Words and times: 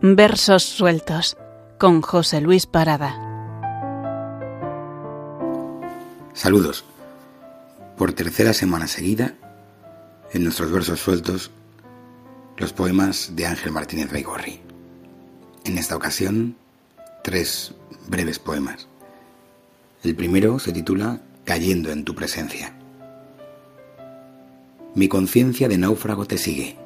Versos 0.00 0.62
sueltos 0.62 1.36
con 1.76 2.02
José 2.02 2.40
Luis 2.40 2.66
Parada. 2.66 3.16
Saludos. 6.34 6.84
Por 7.96 8.12
tercera 8.12 8.52
semana 8.52 8.86
seguida, 8.86 9.34
en 10.32 10.44
nuestros 10.44 10.70
versos 10.70 11.00
sueltos, 11.00 11.50
los 12.58 12.72
poemas 12.72 13.32
de 13.34 13.46
Ángel 13.46 13.72
Martínez 13.72 14.12
Baigorri. 14.12 14.60
En 15.64 15.78
esta 15.78 15.96
ocasión, 15.96 16.54
tres 17.24 17.74
breves 18.06 18.38
poemas. 18.38 18.86
El 20.04 20.14
primero 20.14 20.60
se 20.60 20.70
titula 20.70 21.20
Cayendo 21.44 21.90
en 21.90 22.04
tu 22.04 22.14
presencia. 22.14 22.72
Mi 24.94 25.08
conciencia 25.08 25.68
de 25.68 25.76
náufrago 25.76 26.24
te 26.24 26.38
sigue 26.38 26.76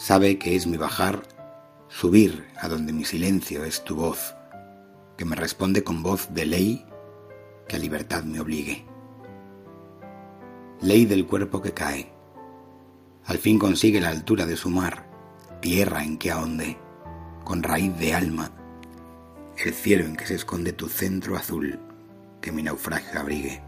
sabe 0.00 0.38
que 0.38 0.56
es 0.56 0.66
mi 0.66 0.78
bajar, 0.78 1.24
subir 1.88 2.46
a 2.58 2.68
donde 2.68 2.90
mi 2.90 3.04
silencio 3.04 3.64
es 3.64 3.84
tu 3.84 3.96
voz, 3.96 4.34
que 5.18 5.26
me 5.26 5.36
responde 5.36 5.84
con 5.84 6.02
voz 6.02 6.32
de 6.32 6.46
ley 6.46 6.86
que 7.68 7.76
a 7.76 7.78
libertad 7.78 8.22
me 8.22 8.40
obligue. 8.40 8.86
Ley 10.80 11.04
del 11.04 11.26
cuerpo 11.26 11.60
que 11.60 11.74
cae, 11.74 12.10
al 13.26 13.36
fin 13.36 13.58
consigue 13.58 14.00
la 14.00 14.08
altura 14.08 14.46
de 14.46 14.56
su 14.56 14.70
mar, 14.70 15.06
tierra 15.60 16.02
en 16.02 16.16
que 16.16 16.30
ahonde, 16.30 16.78
con 17.44 17.62
raíz 17.62 17.94
de 17.98 18.14
alma, 18.14 18.50
el 19.62 19.74
cielo 19.74 20.06
en 20.06 20.16
que 20.16 20.26
se 20.26 20.36
esconde 20.36 20.72
tu 20.72 20.88
centro 20.88 21.36
azul, 21.36 21.78
que 22.40 22.52
mi 22.52 22.62
naufragio 22.62 23.20
abrigue. 23.20 23.60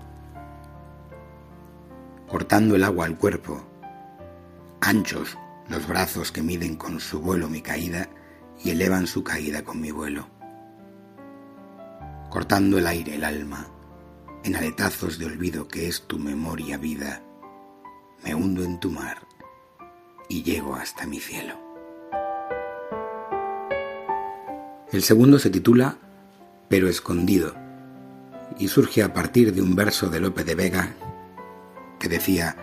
Cortando 2.26 2.74
el 2.74 2.84
agua 2.84 3.04
al 3.04 3.18
cuerpo, 3.18 3.62
anchos 4.80 5.36
los 5.68 5.86
brazos 5.86 6.32
que 6.32 6.42
miden 6.42 6.76
con 6.76 7.00
su 7.00 7.20
vuelo 7.20 7.48
mi 7.48 7.60
caída 7.62 8.08
y 8.62 8.70
elevan 8.70 9.06
su 9.06 9.24
caída 9.24 9.62
con 9.62 9.80
mi 9.80 9.90
vuelo. 9.90 10.28
Cortando 12.30 12.78
el 12.78 12.86
aire, 12.86 13.16
el 13.16 13.24
alma, 13.24 13.66
en 14.44 14.56
aletazos 14.56 15.18
de 15.18 15.26
olvido 15.26 15.68
que 15.68 15.88
es 15.88 16.02
tu 16.02 16.18
memoria 16.18 16.78
vida, 16.78 17.22
me 18.24 18.34
hundo 18.34 18.64
en 18.64 18.80
tu 18.80 18.90
mar 18.90 19.26
y 20.28 20.42
llego 20.42 20.74
hasta 20.74 21.06
mi 21.06 21.20
cielo. 21.20 21.54
El 24.90 25.02
segundo 25.02 25.38
se 25.38 25.50
titula 25.50 25.96
Pero 26.68 26.88
escondido 26.88 27.54
y 28.58 28.68
surge 28.68 29.02
a 29.02 29.12
partir 29.12 29.54
de 29.54 29.62
un 29.62 29.74
verso 29.74 30.08
de 30.08 30.20
Lope 30.20 30.44
de 30.44 30.54
Vega 30.54 30.94
que 31.98 32.08
decía, 32.08 32.56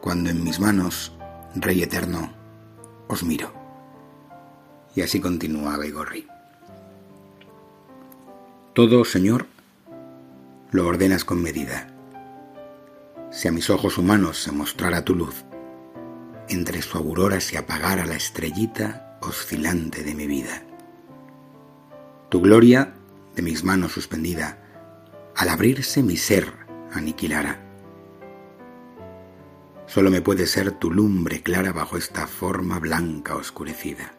Cuando 0.00 0.30
en 0.30 0.42
mis 0.42 0.58
manos 0.58 1.12
Rey 1.54 1.82
eterno, 1.82 2.30
os 3.08 3.24
miro. 3.24 3.52
Y 4.94 5.02
así 5.02 5.20
continúa 5.20 5.76
Begorri. 5.76 6.26
Todo, 8.72 9.04
Señor, 9.04 9.46
lo 10.70 10.86
ordenas 10.86 11.24
con 11.24 11.42
medida. 11.42 11.88
Si 13.32 13.48
a 13.48 13.52
mis 13.52 13.68
ojos 13.68 13.98
humanos 13.98 14.38
se 14.38 14.52
mostrara 14.52 15.04
tu 15.04 15.16
luz, 15.16 15.44
entre 16.48 16.82
su 16.82 16.96
aurora 16.96 17.40
se 17.40 17.58
apagara 17.58 18.06
la 18.06 18.14
estrellita 18.14 19.18
oscilante 19.20 20.04
de 20.04 20.14
mi 20.14 20.28
vida. 20.28 20.62
Tu 22.28 22.40
gloria, 22.40 22.94
de 23.34 23.42
mis 23.42 23.64
manos 23.64 23.92
suspendida, 23.92 24.58
al 25.34 25.48
abrirse 25.48 26.02
mi 26.04 26.16
ser 26.16 26.52
aniquilara 26.92 27.69
Solo 29.92 30.08
me 30.08 30.22
puede 30.22 30.46
ser 30.46 30.70
tu 30.70 30.92
lumbre 30.92 31.42
clara 31.42 31.72
bajo 31.72 31.96
esta 31.96 32.28
forma 32.28 32.78
blanca 32.78 33.34
oscurecida. 33.34 34.12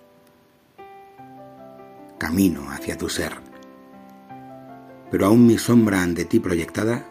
Camino 2.17 2.69
hacia 2.71 2.97
tu 2.97 3.07
ser, 3.07 3.37
pero 5.09 5.27
aún 5.27 5.47
mi 5.47 5.57
sombra 5.57 6.01
ante 6.01 6.25
ti 6.25 6.41
proyectada 6.41 7.05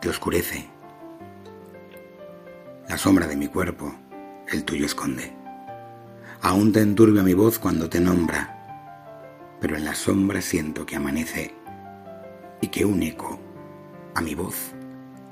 te 0.00 0.08
oscurece. 0.08 0.68
La 2.88 2.96
sombra 2.96 3.26
de 3.26 3.34
mi 3.34 3.48
cuerpo, 3.48 3.92
el 4.52 4.62
tuyo 4.64 4.86
esconde. 4.86 5.34
Aún 6.42 6.72
te 6.72 6.82
enturbia 6.82 7.24
mi 7.24 7.34
voz 7.34 7.58
cuando 7.58 7.90
te 7.90 7.98
nombra, 7.98 9.56
pero 9.60 9.76
en 9.76 9.84
la 9.84 9.96
sombra 9.96 10.40
siento 10.42 10.86
que 10.86 10.94
amanece 10.94 11.56
y 12.60 12.68
que 12.68 12.84
un 12.84 13.02
eco 13.02 13.40
a 14.14 14.20
mi 14.20 14.36
voz 14.36 14.54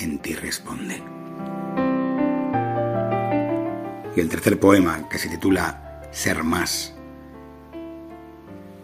en 0.00 0.18
ti 0.18 0.34
responde. 0.34 1.00
Y 4.16 4.20
el 4.20 4.28
tercer 4.28 4.60
poema, 4.60 5.08
que 5.08 5.18
se 5.18 5.28
titula 5.28 6.08
Ser 6.12 6.44
más, 6.44 6.94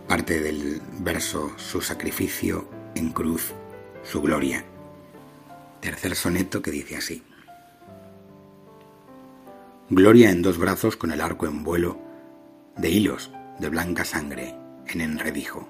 parte 0.09 0.41
del 0.41 0.83
verso 0.99 1.53
Su 1.57 1.81
sacrificio 1.81 2.69
en 2.95 3.11
cruz, 3.11 3.53
su 4.03 4.21
gloria. 4.21 4.65
Tercer 5.81 6.17
soneto 6.17 6.61
que 6.63 6.73
dice 6.73 6.97
así. 6.97 7.23
Gloria 9.89 10.31
en 10.31 10.43
dos 10.43 10.59
brazos 10.59 10.97
con 10.97 11.13
el 11.13 11.21
arco 11.21 11.47
en 11.47 11.63
vuelo, 11.63 11.99
de 12.77 12.91
hilos 12.91 13.31
de 13.61 13.69
blanca 13.69 14.05
sangre 14.05 14.55
en 14.89 15.03
enredijo, 15.03 15.69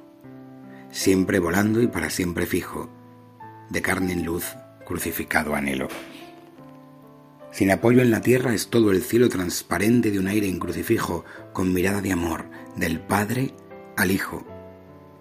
siempre 0.90 1.40
volando 1.40 1.82
y 1.82 1.88
para 1.88 2.08
siempre 2.08 2.46
fijo, 2.46 2.88
de 3.68 3.82
carne 3.82 4.12
en 4.12 4.24
luz, 4.24 4.44
crucificado 4.86 5.54
anhelo. 5.54 5.88
Sin 7.52 7.70
apoyo 7.70 8.00
en 8.00 8.10
la 8.10 8.20
tierra 8.20 8.54
es 8.54 8.68
todo 8.68 8.92
el 8.92 9.02
cielo 9.02 9.28
transparente 9.28 10.10
de 10.10 10.18
un 10.18 10.28
aire 10.28 10.48
en 10.48 10.58
crucifijo, 10.58 11.24
con 11.52 11.72
mirada 11.72 12.00
de 12.00 12.12
amor, 12.12 12.44
del 12.76 13.00
Padre 13.00 13.54
al 13.96 14.12
Hijo, 14.12 14.46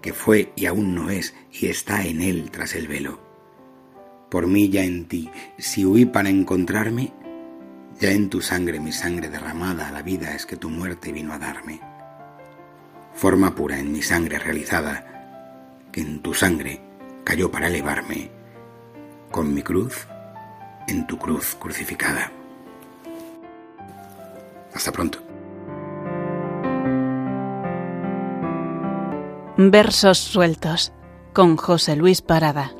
que 0.01 0.13
fue 0.13 0.53
y 0.55 0.67
aún 0.67 0.93
no 0.93 1.09
es, 1.09 1.33
y 1.51 1.67
está 1.67 2.05
en 2.05 2.21
él 2.21 2.51
tras 2.51 2.75
el 2.75 2.87
velo. 2.87 3.19
Por 4.29 4.45
mí 4.45 4.69
ya 4.69 4.83
en 4.83 5.07
ti, 5.07 5.29
si 5.57 5.85
huí 5.85 6.05
para 6.05 6.29
encontrarme, 6.29 7.11
ya 7.99 8.11
en 8.11 8.29
tu 8.29 8.41
sangre 8.41 8.79
mi 8.79 8.91
sangre 8.91 9.29
derramada 9.29 9.91
la 9.91 10.03
vida 10.03 10.35
es 10.35 10.45
que 10.45 10.55
tu 10.55 10.69
muerte 10.69 11.11
vino 11.11 11.33
a 11.33 11.39
darme. 11.39 11.81
Forma 13.15 13.55
pura 13.55 13.79
en 13.79 13.91
mi 13.91 14.03
sangre 14.03 14.37
realizada, 14.37 15.89
que 15.91 16.01
en 16.01 16.21
tu 16.21 16.35
sangre 16.35 16.79
cayó 17.23 17.51
para 17.51 17.67
elevarme, 17.67 18.29
con 19.31 19.53
mi 19.53 19.63
cruz 19.63 20.07
en 20.89 21.05
tu 21.07 21.17
cruz 21.17 21.55
crucificada. 21.59 22.31
Hasta 24.73 24.91
pronto. 24.91 25.19
Versos 29.57 30.17
sueltos 30.17 30.93
con 31.33 31.57
José 31.57 31.95
Luis 31.95 32.21
Parada. 32.21 32.71